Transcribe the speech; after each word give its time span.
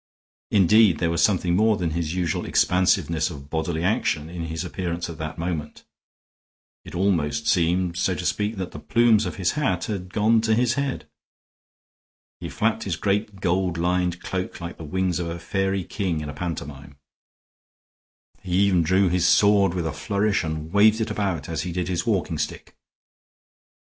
Indeed, 0.49 0.97
there 0.97 1.11
was 1.11 1.21
something 1.21 1.55
more 1.55 1.77
than 1.77 1.91
his 1.91 2.15
usual 2.15 2.43
expansiveness 2.43 3.29
of 3.29 3.51
bodily 3.51 3.83
action 3.83 4.29
in 4.31 4.45
his 4.45 4.63
appearance 4.63 5.11
at 5.11 5.19
that 5.19 5.37
moment. 5.37 5.83
It 6.83 6.95
almost 6.95 7.45
seemed, 7.45 7.97
so 7.97 8.15
to 8.15 8.25
speak, 8.25 8.55
that 8.55 8.71
the 8.71 8.79
plumes 8.79 9.27
on 9.27 9.33
his 9.33 9.51
hat 9.51 9.85
had 9.85 10.11
gone 10.11 10.41
to 10.41 10.55
his 10.55 10.73
head. 10.73 11.07
He 12.39 12.49
flapped 12.49 12.81
his 12.81 12.95
great, 12.95 13.41
gold 13.41 13.77
lined 13.77 14.21
cloak 14.21 14.59
like 14.59 14.77
the 14.77 14.85
wings 14.85 15.19
of 15.19 15.29
a 15.29 15.37
fairy 15.37 15.83
king 15.83 16.19
in 16.21 16.29
a 16.29 16.33
pantomime; 16.33 16.97
he 18.41 18.55
even 18.65 18.81
drew 18.81 19.07
his 19.07 19.27
sword 19.27 19.75
with 19.75 19.85
a 19.85 19.93
flourish 19.93 20.43
and 20.43 20.73
waved 20.73 20.99
it 20.99 21.11
about 21.11 21.47
as 21.47 21.61
he 21.61 21.71
did 21.71 21.87
his 21.89 22.07
walking 22.07 22.39
stick. 22.39 22.75